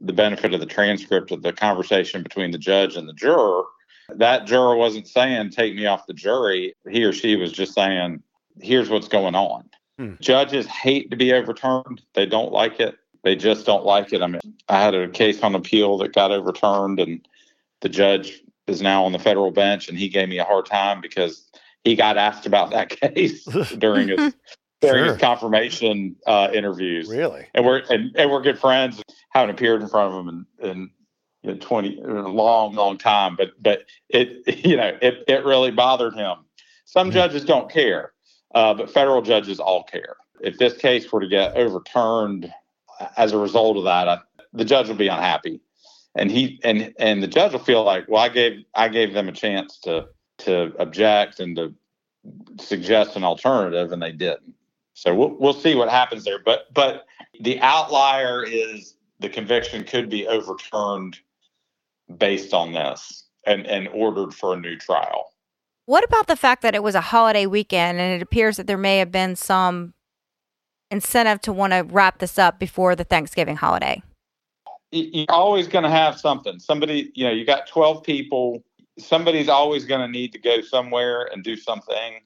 [0.00, 3.64] the benefit of the transcript of the conversation between the judge and the juror,
[4.08, 6.74] that juror wasn't saying, take me off the jury.
[6.88, 8.22] He or she was just saying,
[8.60, 9.68] here's what's going on.
[9.98, 10.14] Hmm.
[10.20, 12.96] Judges hate to be overturned, they don't like it.
[13.22, 14.22] They just don't like it.
[14.22, 17.26] I mean, I had a case on appeal that got overturned, and
[17.80, 21.00] the judge is now on the federal bench, and he gave me a hard time
[21.00, 21.50] because
[21.82, 23.44] he got asked about that case
[23.78, 24.34] during his
[24.80, 25.12] during sure.
[25.14, 27.08] his confirmation uh, interviews.
[27.08, 27.46] Really?
[27.54, 29.02] And we're and, and we're good friends
[29.36, 30.90] haven't appeared in front of him in, in
[31.42, 35.44] you know, 20 in a long long time but but it you know it, it
[35.44, 36.38] really bothered him.
[36.84, 37.14] Some mm-hmm.
[37.14, 38.12] judges don't care
[38.54, 40.16] uh, but federal judges all care.
[40.40, 42.52] If this case were to get overturned
[43.16, 44.18] as a result of that I,
[44.52, 45.60] the judge will be unhappy.
[46.14, 49.28] And he and and the judge will feel like well i gave i gave them
[49.28, 51.74] a chance to to object and to
[52.58, 54.54] suggest an alternative and they didn't.
[54.94, 56.38] So we'll, we'll see what happens there.
[56.38, 57.06] But but
[57.40, 61.18] the outlier is the conviction could be overturned
[62.18, 65.32] based on this and, and ordered for a new trial.
[65.86, 68.76] What about the fact that it was a holiday weekend and it appears that there
[68.76, 69.94] may have been some
[70.90, 74.02] incentive to want to wrap this up before the Thanksgiving holiday?
[74.90, 76.58] You're always going to have something.
[76.58, 78.64] Somebody, you know, you got 12 people.
[78.98, 82.20] Somebody's always going to need to go somewhere and do something.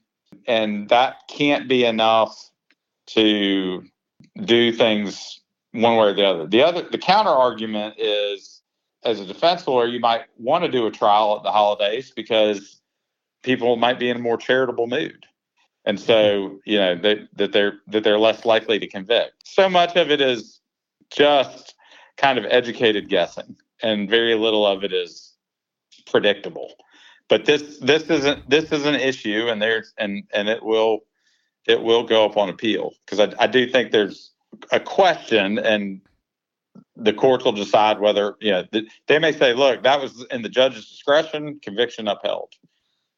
[0.47, 2.49] And that can't be enough
[3.07, 3.83] to
[4.45, 5.40] do things
[5.71, 6.45] one way or the other.
[6.45, 8.61] The other, the counter argument is,
[9.03, 12.81] as a defense lawyer, you might want to do a trial at the holidays because
[13.43, 15.25] people might be in a more charitable mood,
[15.85, 16.55] and so mm-hmm.
[16.65, 19.33] you know that that they're that they're less likely to convict.
[19.47, 20.59] So much of it is
[21.09, 21.75] just
[22.17, 25.33] kind of educated guessing, and very little of it is
[26.05, 26.73] predictable.
[27.27, 30.99] But this this isn't this is an issue, and there's and and it will
[31.65, 34.30] it will go up on appeal because I, I do think there's
[34.71, 36.01] a question and
[36.95, 38.65] the courts will decide whether you know
[39.07, 42.53] they may say look that was in the judge's discretion conviction upheld.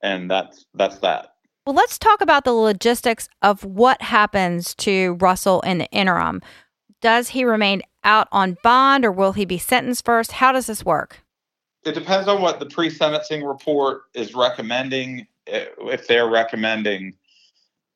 [0.01, 1.35] And that's that's that.
[1.65, 6.41] Well let's talk about the logistics of what happens to russell in the interim.
[7.01, 10.33] Does he remain out on bond or will he be sentenced first?
[10.33, 11.19] How does this work?
[11.85, 15.27] It depends on what the pre-sentencing report is recommending.
[15.45, 17.15] If they're recommending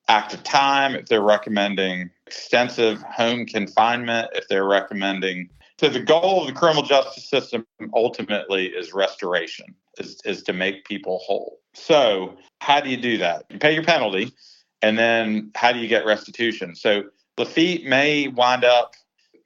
[0.10, 5.50] active time, if they're recommending extensive home confinement, if they're recommending.
[5.80, 10.86] So the goal of the criminal justice system ultimately is restoration, is, is to make
[10.86, 11.60] people whole.
[11.74, 13.46] So how do you do that?
[13.50, 14.34] You pay your penalty,
[14.82, 16.76] and then how do you get restitution?
[16.76, 17.04] So
[17.38, 18.96] Lafitte may wind up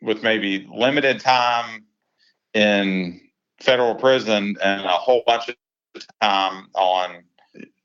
[0.02, 1.86] with maybe limited time
[2.54, 3.22] in
[3.60, 5.56] federal prison and a whole bunch of
[6.22, 7.24] time on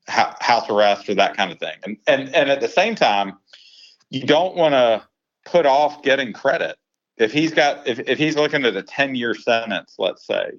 [0.07, 1.75] house arrest or that kind of thing.
[1.83, 3.33] And and and at the same time,
[4.09, 5.03] you don't want to
[5.45, 6.77] put off getting credit.
[7.17, 10.51] If he's got if, if he's looking at a 10 year sentence, let's say,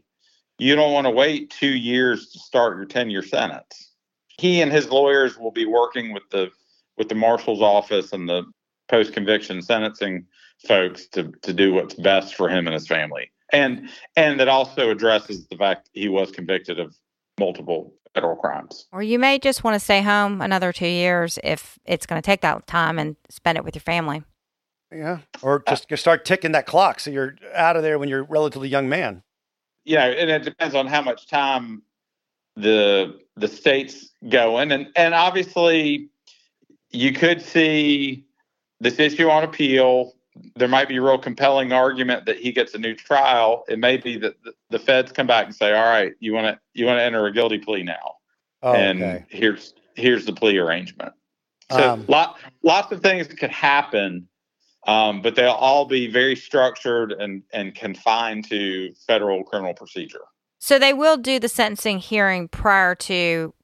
[0.59, 3.93] you don't want to wait two years to start your 10 year sentence.
[4.39, 6.51] He and his lawyers will be working with the
[6.97, 8.45] with the marshal's office and the
[8.89, 10.27] post conviction sentencing
[10.67, 13.31] folks to to do what's best for him and his family.
[13.53, 16.97] And and that also addresses the fact he was convicted of
[17.39, 18.89] multiple federal crimes.
[18.91, 22.27] Or you may just want to stay home another two years if it's going to
[22.27, 24.25] take that time and spend it with your family.
[24.93, 25.19] Yeah.
[25.41, 28.69] Or just start ticking that clock so you're out of there when you're a relatively
[28.69, 29.23] young man.
[29.85, 31.83] Yeah, and it depends on how much time
[32.57, 34.73] the the state's going.
[34.73, 36.11] And and obviously
[36.91, 38.25] you could see
[38.81, 40.15] this issue on appeal.
[40.57, 43.65] There might be a real compelling argument that he gets a new trial.
[43.69, 46.47] It may be that the, the feds come back and say, "All right, you want
[46.47, 48.17] to you want to enter a guilty plea now,
[48.63, 49.25] Oh, and okay.
[49.29, 51.13] here's here's the plea arrangement."
[51.71, 54.29] So Um, lot lots of things could happen,
[54.87, 60.25] um, but they'll all be very structured and and confined to federal criminal procedure.
[60.59, 63.55] So they will do the sentencing hearing prior to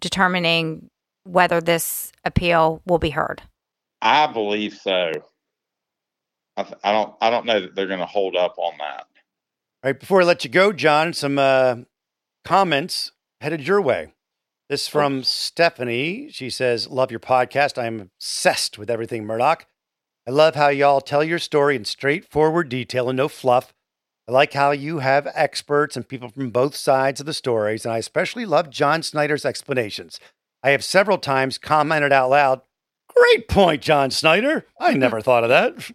[0.00, 0.90] determining
[1.24, 3.42] whether this appeal will be heard.
[4.02, 5.12] I believe so.
[6.56, 7.14] I, th- I don't.
[7.20, 9.06] I don't know that they're going to hold up on that.
[9.82, 11.76] All right, before I let you go, John, some uh,
[12.44, 14.14] comments headed your way.
[14.68, 16.28] This from Stephanie.
[16.30, 17.80] She says, Love your podcast.
[17.80, 19.62] I am obsessed with everything Murdaugh.
[20.26, 23.72] I love how y'all tell your story in straightforward detail and no fluff.
[24.28, 27.94] I like how you have experts and people from both sides of the stories, and
[27.94, 30.18] I especially love John Snyder's explanations.
[30.64, 32.62] I have several times commented out loud,
[33.14, 34.66] Great point, John Snyder.
[34.80, 35.92] I never thought of that.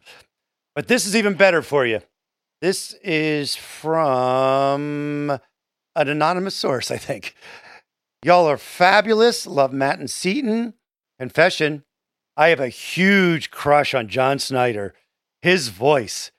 [0.75, 2.01] But this is even better for you.
[2.61, 5.31] This is from
[5.95, 7.35] an anonymous source, I think.
[8.23, 9.47] Y'all are fabulous.
[9.47, 10.75] Love Matt and Seaton.
[11.19, 11.83] Confession
[12.37, 14.93] I have a huge crush on John Snyder.
[15.41, 16.31] His voice.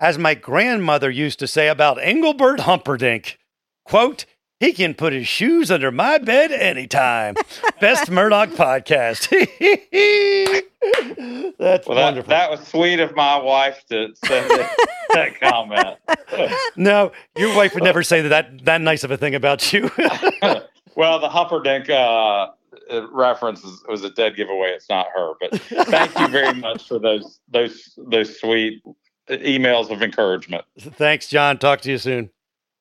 [0.00, 3.38] As my grandmother used to say about Engelbert Humperdinck,
[3.84, 4.26] quote,
[4.60, 7.34] he can put his shoes under my bed anytime.
[7.80, 9.28] Best Murdaugh podcast.
[11.58, 12.30] That's Well, that, wonderful.
[12.30, 14.76] that was sweet of my wife to send that,
[15.12, 16.52] that comment.
[16.76, 19.90] no, your wife would never say that that nice of a thing about you.
[20.96, 22.48] well, the Humperdinck uh,
[22.90, 24.68] uh, reference is, was a dead giveaway.
[24.70, 28.82] It's not her, but thank you very much for those those those sweet
[29.28, 30.64] emails of encouragement.
[30.78, 31.58] Thanks, John.
[31.58, 32.30] Talk to you soon.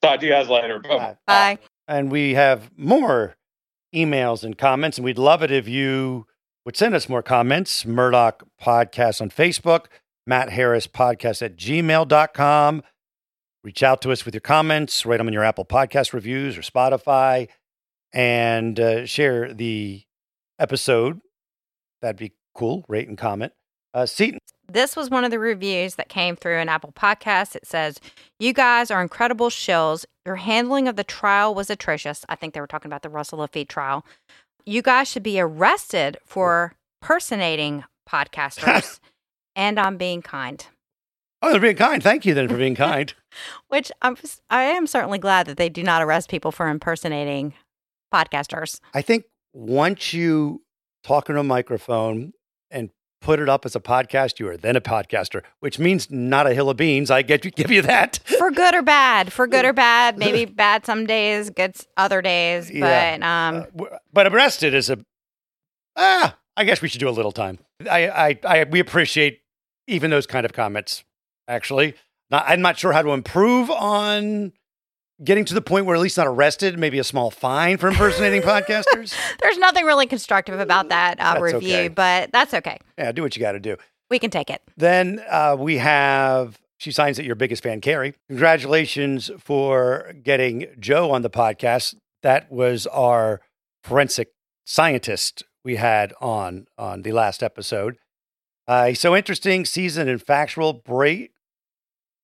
[0.05, 0.79] Talk to you guys later.
[0.79, 1.17] Bye.
[1.27, 1.59] Bye.
[1.87, 3.35] And we have more
[3.93, 6.27] emails and comments, and we'd love it if you
[6.65, 7.83] would send us more comments.
[7.83, 9.85] Murdaugh Podcast on Facebook,
[10.25, 12.83] Matt Harris Podcast at gmail.com.
[13.63, 16.61] Reach out to us with your comments, write them in your Apple Podcast reviews or
[16.61, 17.47] Spotify,
[18.13, 20.03] and uh, share the
[20.59, 21.19] episode.
[22.01, 22.85] That'd be cool.
[22.87, 23.53] Rate and comment.
[23.95, 24.39] Uh, Seaton,
[24.71, 27.55] This was one of the reviews that came through in Apple Podcasts.
[27.55, 27.97] It says,
[28.39, 30.05] You guys are incredible shills.
[30.25, 32.25] Your handling of the trial was atrocious.
[32.27, 34.05] I think they were talking about the Russell Lafitte trial.
[34.65, 38.99] You guys should be arrested for personating podcasters.
[39.55, 40.65] and I'm being kind.
[41.41, 42.03] oh, they're being kind.
[42.03, 43.13] Thank you then for being kind.
[43.69, 44.17] Which I'm
[44.49, 47.53] I am certainly glad that they do not arrest people for impersonating
[48.13, 48.81] podcasters.
[48.93, 49.23] I think
[49.53, 50.63] once you
[51.03, 52.33] talk into a microphone
[52.69, 52.89] and
[53.25, 56.53] put it up as a podcast, you are then a podcaster, which means not a
[56.53, 57.09] hill of beans.
[57.09, 58.19] I get you, give you that.
[58.37, 59.33] For good or bad.
[59.33, 60.19] For good or bad.
[60.19, 62.67] Maybe bad some days, good other days.
[62.67, 63.47] But Yeah.
[63.49, 64.99] um Uh, but arrested is a
[65.95, 66.37] ah.
[66.57, 67.57] I guess we should do a little time.
[67.89, 69.41] I, I, I we appreciate
[69.87, 71.03] even those kind of comments.
[71.47, 71.95] Actually,
[72.31, 74.53] not, I'm not sure how to improve on
[75.23, 76.77] getting to the point where at least not arrested.
[76.77, 79.15] Maybe a small fine for impersonating podcasters.
[79.41, 81.87] There's nothing really constructive about that uh, review, okay.
[81.87, 82.77] but that's okay.
[82.97, 83.77] Yeah, do what you got to do.
[84.09, 84.61] We can take it.
[84.77, 88.13] Then uh, we have, she signs that your biggest fan, Carrie.
[88.29, 91.95] Congratulations for getting Joe on the podcast.
[92.21, 93.41] That was our
[93.83, 94.29] forensic
[94.65, 97.97] scientist we had on on the last episode.
[98.67, 101.31] Uh, he's so interesting, seasoned and factual, great,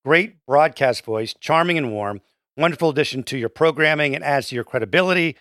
[0.04, 2.20] great broadcast voice, charming and warm,
[2.56, 5.36] wonderful addition to your programming and adds to your credibility.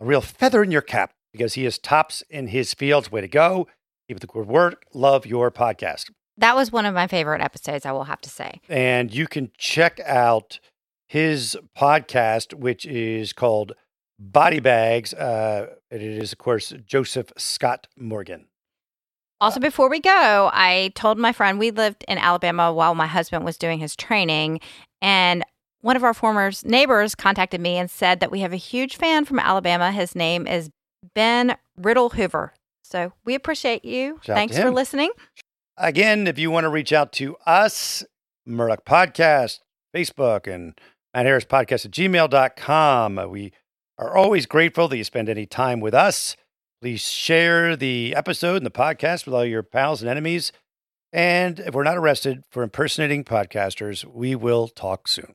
[0.00, 3.12] A real feather in your cap because he is tops in his fields.
[3.12, 3.68] Way to go.
[4.08, 4.84] Keep the good work.
[4.92, 6.10] Love your podcast.
[6.36, 8.60] That was one of my favorite episodes, I will have to say.
[8.68, 10.58] and you can check out
[11.06, 13.72] his podcast, which is called
[14.18, 15.14] Body Bags.
[15.14, 18.48] Uh, it is, of course, Joseph Scott Morgan.
[19.40, 23.44] Also, before we go, I told my friend we lived in Alabama while my husband
[23.44, 24.60] was doing his training,
[25.02, 25.44] and
[25.84, 29.26] one of our former neighbors contacted me and said that we have a huge fan
[29.26, 29.92] from Alabama.
[29.92, 30.70] His name is
[31.14, 32.54] Ben Riddle Hoover.
[32.82, 34.18] So we appreciate you.
[34.22, 35.10] Shout Thanks for listening.
[35.76, 38.02] Again, if you want to reach out to us,
[38.48, 39.58] Murdaugh Podcast,
[39.94, 40.72] Facebook, and
[41.12, 43.30] Matt Harris Podcast at gmail.com.
[43.30, 43.52] We
[43.98, 46.34] are always grateful that you spend any time with us.
[46.80, 50.50] Please share the episode and the podcast with all your pals and enemies.
[51.12, 55.34] And if we're not arrested for impersonating podcasters, we will talk soon.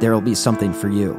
[0.00, 1.14] there will be something for you.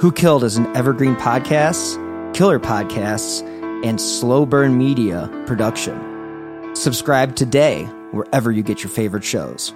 [0.00, 1.96] Who Killed is an evergreen podcast,
[2.34, 3.42] killer podcasts,
[3.84, 6.74] and slow burn media production.
[6.74, 9.72] Subscribe today wherever you get your favorite shows.